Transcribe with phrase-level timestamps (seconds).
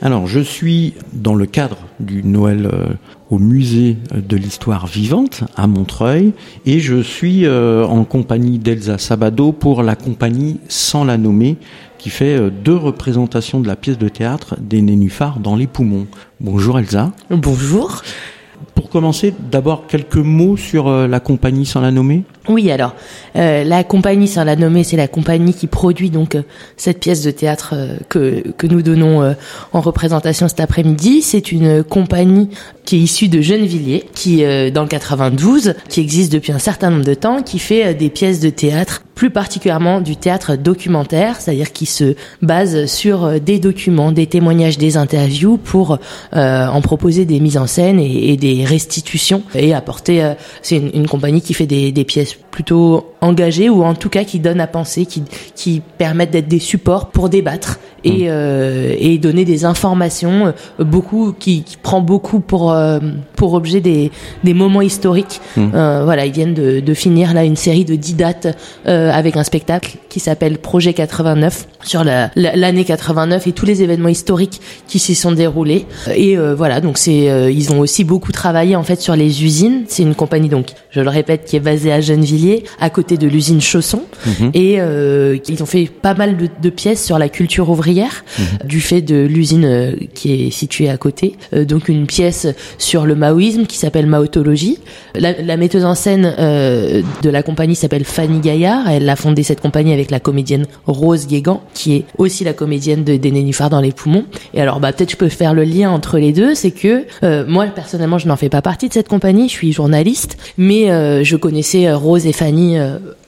[0.00, 2.86] Alors, je suis dans le cadre du Noël euh,
[3.30, 6.32] au musée de l'histoire vivante à Montreuil
[6.66, 11.56] et je suis euh, en compagnie d'Elsa Sabado pour la compagnie Sans la nommer
[11.98, 16.06] qui fait euh, deux représentations de la pièce de théâtre des nénuphars dans les poumons.
[16.38, 17.10] Bonjour Elsa.
[17.30, 18.02] Bonjour.
[18.90, 22.24] Commencer, d'abord quelques mots sur la compagnie Sans la nommer.
[22.48, 22.94] Oui, alors
[23.36, 26.42] euh, la compagnie, sans la nommer, c'est la compagnie qui produit donc euh,
[26.78, 29.34] cette pièce de théâtre euh, que que nous donnons euh,
[29.74, 31.20] en représentation cet après-midi.
[31.20, 32.48] C'est une compagnie
[32.86, 37.04] qui est issue de Gennevilliers, qui dans le 92, qui existe depuis un certain nombre
[37.04, 41.86] de temps, qui fait des pièces de théâtre, plus particulièrement du théâtre documentaire, c'est-à-dire qui
[41.86, 45.98] se base sur des documents, des témoignages, des interviews pour
[46.32, 50.34] en proposer des mises en scène et, et des restitutions et apporter.
[50.62, 54.24] c'est une, une compagnie qui fait des, des pièces plutôt engagés ou en tout cas
[54.24, 55.22] qui donnent à penser, qui,
[55.54, 58.28] qui permettent d'être des supports pour débattre et, mmh.
[58.28, 63.00] euh, et donner des informations, euh, beaucoup qui, qui prend beaucoup pour euh,
[63.38, 64.10] pour objet des,
[64.42, 65.40] des moments historiques.
[65.56, 65.68] Mmh.
[65.74, 69.36] Euh, voilà, ils viennent de, de finir là une série de 10 dates euh, avec
[69.36, 74.60] un spectacle qui s'appelle Projet 89 sur l'année la, 89 et tous les événements historiques
[74.88, 75.86] qui s'y sont déroulés.
[76.14, 79.84] Et euh, voilà, donc c'est ils ont aussi beaucoup travaillé en fait sur les usines.
[79.86, 83.28] C'est une compagnie donc, je le répète, qui est basée à Gennevilliers, à côté de
[83.28, 84.48] l'usine Chausson, mmh.
[84.54, 84.78] et
[85.48, 88.66] ils ont fait pas mal de, de pièces sur la culture ouvrière mmh.
[88.66, 91.36] du fait de l'usine euh, qui est située à côté.
[91.52, 92.46] Euh, donc une pièce
[92.78, 94.78] sur le maoïsme qui s'appelle Maotologie.
[95.14, 98.88] La, la, metteuse en scène euh, de la compagnie s'appelle Fanny Gaillard.
[98.88, 103.04] Elle a fondé cette compagnie avec la comédienne Rose Guégan, qui est aussi la comédienne
[103.04, 104.24] de Des Nénuphars dans les poumons.
[104.54, 107.44] Et alors, bah, peut-être je peux faire le lien entre les deux, c'est que euh,
[107.46, 109.48] moi personnellement, je n'en fais pas partie de cette compagnie.
[109.48, 112.76] Je suis journaliste, mais euh, je connaissais Rose et Fanny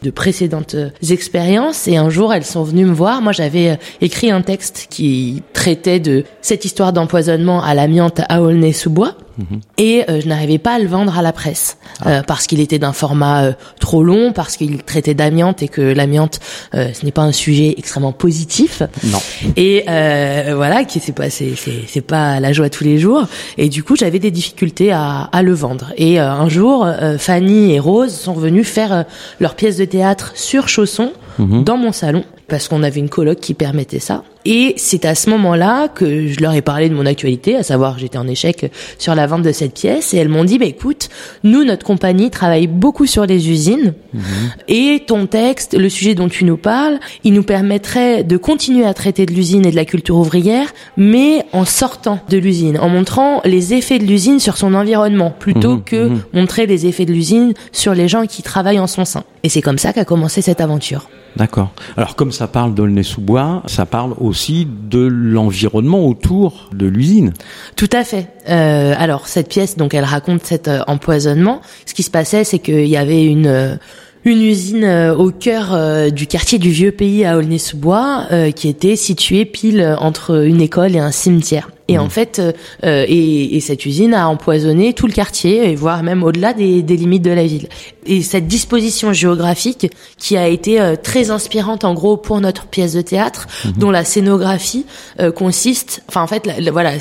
[0.02, 0.76] de précédentes
[1.10, 1.88] expériences.
[1.88, 3.20] Et un jour, elles sont venues me voir.
[3.20, 9.16] Moi, j'avais écrit un texte qui traitait de cette histoire d'empoisonnement à l'amiante à Aulnay-sous-Bois.
[9.39, 9.45] Mmh.
[9.78, 12.09] Et euh, je n'arrivais pas à le vendre à la presse ah.
[12.09, 15.80] euh, parce qu'il était d'un format euh, trop long, parce qu'il traitait d'amiante et que
[15.80, 16.41] l'amiante
[16.74, 18.83] euh, ce n'est pas un sujet extrêmement positif.
[19.05, 19.19] Non.
[19.57, 21.55] Et euh, voilà, qui c'est pas c'est
[21.86, 23.27] c'est pas la joie tous les jours.
[23.57, 25.92] Et du coup, j'avais des difficultés à, à le vendre.
[25.96, 26.86] Et un jour,
[27.19, 29.05] Fanny et Rose sont venues faire
[29.39, 31.64] leur pièce de théâtre sur Chausson mmh.
[31.64, 34.24] dans mon salon parce qu'on avait une coloc qui permettait ça.
[34.44, 37.98] Et c'est à ce moment-là que je leur ai parlé de mon actualité, à savoir
[37.98, 41.10] j'étais en échec sur la vente de cette pièce, et elles m'ont dit, bah, écoute,
[41.44, 44.20] nous, notre compagnie travaille beaucoup sur les usines, mmh.
[44.68, 48.94] et ton texte, le sujet dont tu nous parles, il nous permettrait de continuer à
[48.94, 53.42] traiter de l'usine et de la culture ouvrière, mais en sortant de l'usine, en montrant
[53.44, 55.84] les effets de l'usine sur son environnement, plutôt mmh.
[55.84, 56.22] que mmh.
[56.33, 59.24] montrer les effets de l'usine sur les gens qui travaillent en son sein.
[59.42, 61.08] Et c'est comme ça qu'a commencé cette aventure.
[61.36, 61.70] D'accord.
[61.96, 67.33] Alors comme ça parle d'Aulnay-sous-Bois, ça parle aussi de l'environnement autour de l'usine.
[67.77, 68.29] Tout à fait.
[68.48, 71.61] Euh, alors cette pièce, donc elle raconte cet euh, empoisonnement.
[71.86, 73.77] Ce qui se passait, c'est qu'il y avait une euh,
[74.24, 79.46] une usine euh, au cœur du quartier du Vieux Pays à Aulnay-sous-Bois, qui était située
[79.46, 81.70] pile entre une école et un cimetière.
[81.90, 82.01] Et mmh.
[82.01, 82.40] en fait,
[82.84, 86.83] euh, et, et, cette usine a empoisonné tout le quartier, et voire même au-delà des,
[86.83, 87.68] des, limites de la ville.
[88.06, 92.92] Et cette disposition géographique, qui a été euh, très inspirante en gros pour notre pièce
[92.92, 93.70] de théâtre, mmh.
[93.78, 94.86] dont la scénographie
[95.18, 96.92] euh, consiste, enfin en fait, la, la, voilà,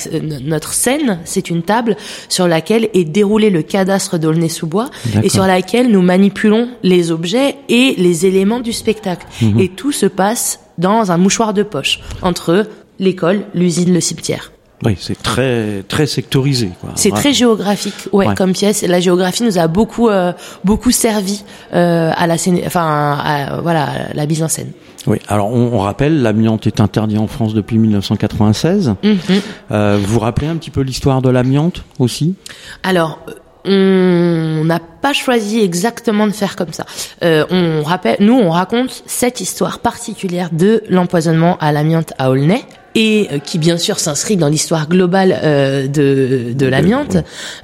[0.41, 1.95] notre scène, c'est une table
[2.27, 4.89] sur laquelle est déroulé le cadastre d'Aulnay-sous-Bois,
[5.21, 9.27] et sur laquelle nous manipulons les objets et les éléments du spectacle.
[9.41, 9.59] Mmh.
[9.59, 12.65] Et tout se passe dans un mouchoir de poche entre
[12.99, 14.51] l'école, l'usine, le cimetière.
[14.85, 16.71] Oui, c'est très très sectorisé.
[16.95, 18.81] C'est très géographique, ouais, ouais, comme pièce.
[18.83, 20.31] La géographie nous a beaucoup euh,
[20.63, 24.71] beaucoup servi euh, à la scène, enfin à, voilà la mise en scène.
[25.07, 28.89] Oui, alors on, on rappelle, l'amiante est interdit en France depuis 1996.
[28.89, 29.41] Mm -hmm.
[29.71, 32.35] euh, vous vous rappelez un petit peu l'histoire de l'amiante aussi?
[32.83, 33.19] Alors
[33.65, 36.85] on n'a pas choisi exactement de faire comme ça.
[37.23, 42.63] Euh, on rappelle, nous, on raconte cette histoire particulière de l'empoisonnement à l'amiante à Aulnay
[42.95, 47.17] et euh, qui bien sûr s'inscrit dans l'histoire globale euh, de, de l'amiante,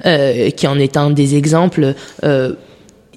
[0.04, 1.94] euh, qui en est un des exemples.
[2.24, 2.52] Euh,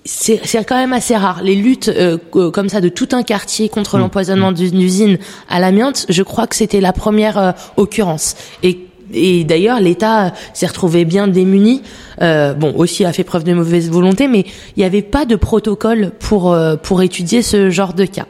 [0.06, 1.41] c'est quand même assez rare.
[1.44, 4.01] Les luttes euh, comme ça de tout un quartier contre mmh.
[4.01, 5.17] l'empoisonnement d'une usine
[5.50, 8.35] à l'amiante, je crois que c'était la première euh, occurrence.
[8.63, 8.79] Et
[9.11, 11.81] et d'ailleurs l'État s'est retrouvé bien démuni.
[12.21, 14.41] Euh, bon, aussi a fait preuve de mauvaise volonté, mais
[14.75, 18.25] il n'y avait pas de protocole pour euh, pour étudier ce genre de cas.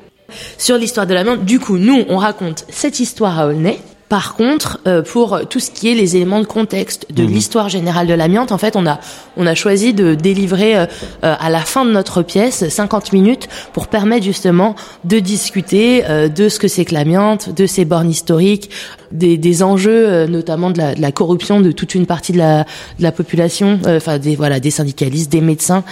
[0.57, 3.79] Sur l'histoire de l'amiante, du coup, nous on raconte cette histoire à Aulnay.
[4.09, 7.27] Par contre, euh, pour tout ce qui est les éléments de contexte de mmh.
[7.27, 8.99] l'histoire générale de l'amiante, en fait, on a
[9.39, 10.85] on a choisi de délivrer euh,
[11.23, 16.27] euh, à la fin de notre pièce 50 minutes pour permettre justement de discuter euh,
[16.27, 18.69] de ce que c'est que l'amiante, de ses bornes historiques,
[19.11, 22.63] des, des enjeux, notamment de la, de la, corruption de toute une partie de la,
[22.63, 25.83] de la population, enfin des voilà des syndicalistes, des médecins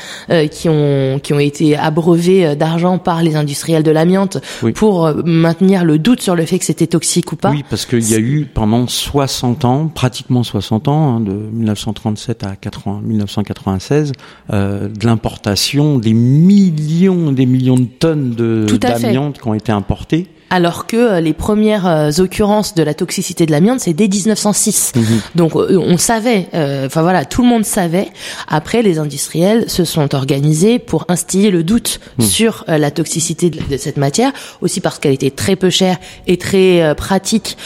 [0.52, 4.38] qui ont qui ont été abreuvés d'argent par les industriels de l'amiante
[4.76, 7.52] pour maintenir le doute sur le fait que c'était toxique ou pas.
[7.52, 12.44] Oui, parce qu'il y a eu pendant 60 ans, pratiquement 60 ans, hein, de 1937
[12.44, 14.12] à 80, 1996,
[14.52, 20.28] euh, de l'importation des millions, des millions de tonnes de d'amiante qui ont été importées
[20.50, 24.94] alors que euh, les premières euh, occurrences de la toxicité de l'amiante, c'est dès 1906.
[24.96, 25.04] Mhm.
[25.36, 26.48] Donc euh, on savait,
[26.86, 28.10] enfin voilà, tout le monde savait.
[28.48, 32.26] Après, les industriels se sont organisés pour instiller le doute mhm.
[32.26, 35.98] sur la toxicité de, cette matière, aussi parce qu'elle était très peu chère
[36.28, 37.58] et très pratique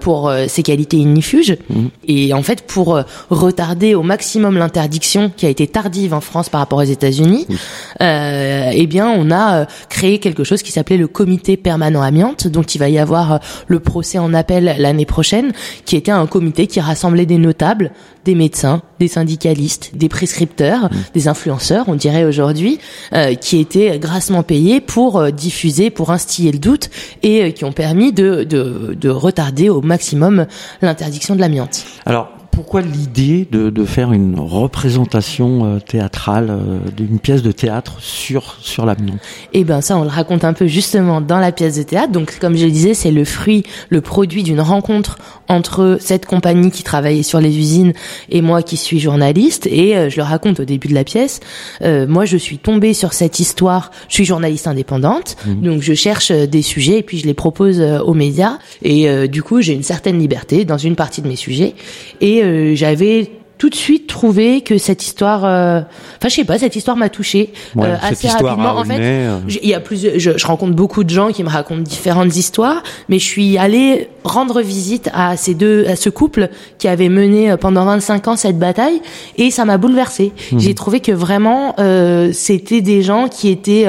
[0.00, 1.56] pour ses qualités ignifuges.
[1.70, 1.90] Mhm.
[2.06, 6.60] Et en fait, pour retarder au maximum l'interdiction qui a été tardive en France par
[6.60, 7.46] rapport aux États-Unis,
[8.00, 12.78] eh bien, on a créé quelque chose qui s'appelait le comité permanent amiante donc il
[12.78, 15.52] va y avoir euh, le procès en appel l'année prochaine,
[15.84, 17.92] qui était un comité qui rassemblait des notables,
[18.24, 20.96] des médecins, des syndicalistes, des prescripteurs, mmh.
[21.14, 22.78] des influenceurs, on dirait aujourd'hui,
[23.12, 26.90] euh, qui étaient grassement payés pour euh, diffuser, pour instiller le doute
[27.22, 30.46] et qui ont permis de, de, de retarder au maximum
[30.82, 31.84] l'interdiction de l'amiante.
[32.06, 37.98] Alors, pourquoi l'idée de, de, faire une représentation euh, théâtrale euh, d'une pièce de théâtre
[38.00, 39.20] sur sur l'amiante
[39.52, 42.10] Eh ben ça, on le raconte un peu justement dans la pièce de théâtre.
[42.10, 46.72] Donc, comme je le disais, c'est le fruit, le produit d'une rencontre entre cette compagnie
[46.72, 47.92] qui travaillait sur les usines
[48.28, 49.68] et moi qui suis journaliste.
[49.70, 51.38] Et euh, je le raconte au début de la pièce.
[51.80, 53.92] moi, je suis tombée sur cette histoire.
[54.08, 55.60] Je suis journaliste indépendante, mmh.
[55.62, 58.58] donc je cherche des sujets et puis je les propose aux médias.
[58.82, 61.74] Et du coup, j'ai une certaine liberté dans une partie de mes sujets.
[62.20, 65.80] Et euh, j'avais tout de suite trouvé que cette histoire, euh,
[66.18, 68.76] enfin je sais pas, cette histoire m'a touchée euh, assez rapidement.
[68.76, 71.80] En fait, il y a plus, je, je, rencontre beaucoup de gens qui me racontent
[71.80, 76.86] différentes histoires, mais je suis allée rendre visite à ces deux, à ce couple qui
[76.86, 79.02] avait mené pendant 25 ans cette bataille,
[79.36, 80.32] et ça m'a bouleversée.
[80.52, 80.58] Mmh.
[80.60, 81.74] J'ai trouvé que vraiment
[82.32, 83.86] c'était des gens qui étaient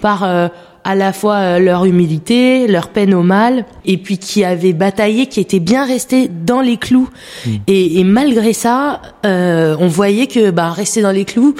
[0.00, 0.50] par
[0.84, 5.26] à la fois euh, leur humilité, leur peine au mal, et puis qui avaient bataillé,
[5.26, 7.08] qui étaient bien restés dans les clous.
[7.46, 7.50] Mm.
[7.66, 11.54] Et, et, malgré ça, euh, on voyait que bah, rester dans les clous,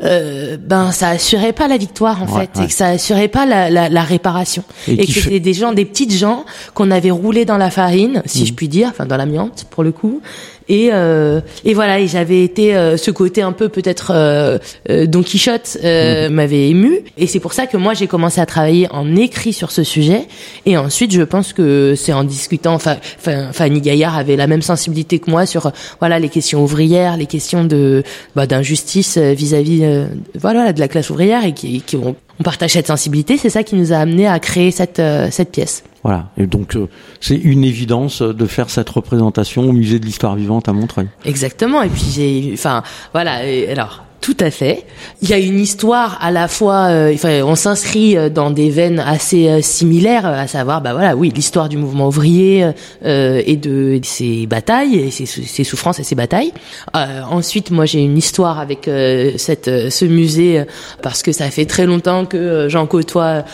[0.00, 3.68] euh, ben ça assurait pas la victoire en fait, et que ça assurait pas la,
[3.68, 6.44] la, la réparation, et, que c'était des gens, des petites gens
[6.74, 8.46] qu'on avait roulés dans la farine, si mm.
[8.46, 10.20] je puis dire, enfin dans l'amiante pour le coup,
[10.68, 14.58] et, euh, et voilà, et j'avais été euh, ce côté un peu peut-être euh,
[14.90, 16.34] euh Don Quichotte euh, mhm.
[16.34, 17.00] m'avait ému.
[17.16, 20.26] Et c'est pour ça que moi j'ai commencé à travailler en écrit sur ce sujet.
[20.66, 22.74] Et ensuite, je pense que c'est en discutant.
[22.74, 22.96] Enfin,
[23.52, 27.64] Fanny Gaillard avait la même sensibilité que moi sur voilà les questions ouvrières, les questions
[27.64, 28.02] de
[28.36, 30.06] bah, d'injustice vis-à-vis
[30.38, 33.62] voilà de la classe ouvrière et qui, qui ont on partage cette sensibilité, c'est ça
[33.62, 35.82] qui nous a amené à créer cette cette pièce.
[36.04, 36.30] Voilà.
[36.36, 36.88] Et donc, euh,
[37.20, 41.08] c'est une évidence de faire cette représentation au musée de l'histoire vivante à Montreuil.
[41.24, 41.82] Exactement.
[41.82, 42.82] Et puis, j'ai, enfin,
[43.12, 43.40] voilà.
[43.70, 44.84] alors, tout à fait.
[45.22, 48.68] Il y a une histoire à la fois, euh, enfin, on s'inscrit euh, dans des
[48.68, 52.70] veines assez euh, similaires, à savoir, bah voilà, oui, l'histoire du mouvement ouvrier
[53.04, 56.52] et de, ses batailles, et ses, ses, souffrances et ses batailles.
[56.94, 58.90] ensuite, moi, j'ai une histoire avec
[59.36, 60.64] cette, ce musée
[61.02, 63.44] parce que ça fait très longtemps que j'en côtoie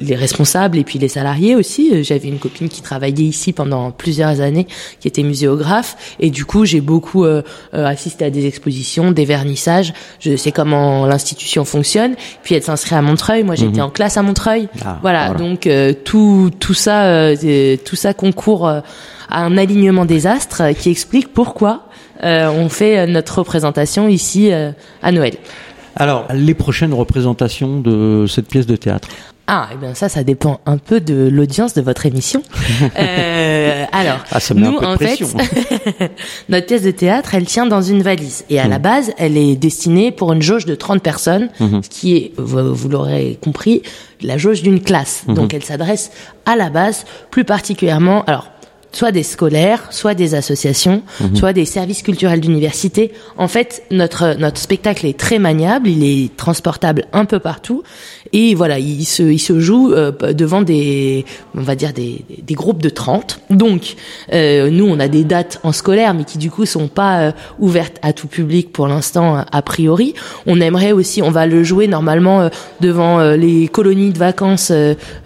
[0.00, 2.02] les responsables et puis les salariés aussi.
[2.02, 4.66] J'avais une copine qui travaillait ici pendant plusieurs années,
[5.00, 7.24] qui était muséographe, et du coup, j'ai beaucoup
[7.72, 9.92] assisté à des expositions, des vernissages
[10.24, 12.14] je sais comment l'institution fonctionne.
[12.42, 13.42] Puis elle s'inscrit à Montreuil.
[13.42, 13.86] Moi, j'étais mhm.
[13.86, 14.68] en classe à Montreuil.
[14.84, 18.80] Ah, voilà, donc euh, tout tout ça euh, tout ça concourt euh,
[19.28, 21.84] à un alignement des astres qui explique pourquoi
[22.22, 25.34] on fait notre représentation ici à Noël.
[25.96, 29.08] Alors, les prochaines représentations de cette pièce de théâtre?
[29.46, 32.42] Ah, et eh bien ça, ça dépend un peu de l'audience de votre émission.
[32.98, 35.18] euh, alors, ah, ça nous, en fait,
[36.48, 38.44] notre pièce de théâtre, elle tient dans une valise.
[38.48, 38.82] Et à la mmh.
[38.82, 41.80] base, elle est destinée pour une jauge de 30 personnes, mmh.
[41.82, 43.82] ce qui est, vous, l'aurez compris,
[44.22, 45.24] la jauge d'une classe.
[45.26, 45.34] Mmh.
[45.34, 46.10] Donc, elle s'adresse
[46.46, 48.48] à la base, plus particulièrement, alors,
[48.92, 51.02] soit des scolaires, soit des associations,
[51.34, 53.12] soit des services culturels d'université.
[53.36, 57.82] En fait, notre notre spectacle est très maniable, il est transportable un peu partout
[58.32, 61.24] et voilà, il se il se joue euh, devant des
[61.56, 63.40] on va dire des, des groupes de 30.
[63.50, 63.96] Donc
[64.32, 67.32] euh, nous on a des dates en scolaire mais qui du coup sont pas euh,
[67.58, 70.14] ouvertes à tout public pour l'instant a priori.
[70.46, 72.48] On aimerait aussi on va le jouer normalement
[72.80, 74.72] devant les colonies de vacances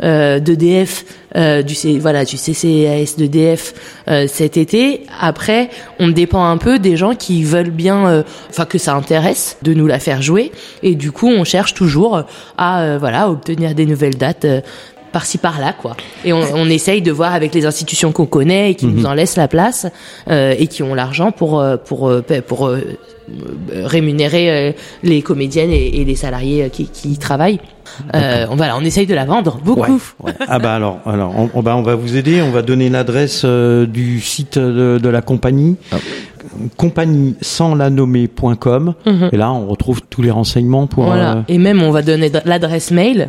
[0.01, 1.05] d'EDF
[1.37, 3.75] euh, du, voilà, du CCAS de DF
[4.09, 5.03] euh, cet été.
[5.21, 9.59] Après, on dépend un peu des gens qui veulent bien, euh, enfin que ça intéresse
[9.61, 10.53] de nous la faire jouer.
[10.83, 12.23] Et du coup, on cherche toujours
[12.57, 14.47] à voilà obtenir des nouvelles dates
[15.11, 15.97] par-ci par-là, quoi.
[16.25, 19.07] Et on, on, essaye de voir avec les institutions qu'on connaît et qui nous Mhm.
[19.07, 19.87] en laissent la place
[20.31, 22.83] euh, et qui ont l'argent pour euh, pour euh, pour, euh,
[23.73, 27.61] rémunérer euh, les comédiennes et, et les salariés euh, qui, qui y travaillent.
[28.15, 29.81] Euh, on, voilà, on essaye de la vendre beaucoup.
[30.21, 30.33] Ouais, ouais.
[30.47, 32.43] Ah bah alors, alors on, on- bah, on va vous aider.
[32.43, 35.77] On va donner l'adresse euh, du site de, de la compagnie,
[36.77, 38.95] compagnie sans la nommer.com.
[39.07, 39.29] Mhm.
[39.33, 41.05] Et là, on retrouve tous les renseignements pour.
[41.05, 41.37] Voilà.
[41.39, 43.29] euh, Et même, on va donner l'adresse mail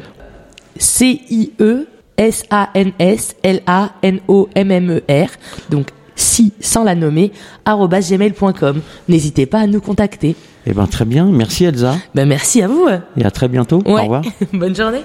[0.78, 5.28] c i e s a n s l a n o m m e r
[5.70, 7.32] donc si sans la nommer
[7.66, 8.82] gmail.com.
[9.08, 10.36] N'hésitez pas à nous contacter.
[10.66, 11.26] Eh ben très bien.
[11.26, 12.88] Merci Elsa Ben merci à vous.
[13.18, 13.82] et à très bientôt.
[13.86, 14.22] Au revoir.
[14.54, 15.02] Bonne journée.